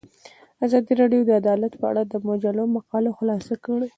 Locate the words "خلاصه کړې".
3.17-3.87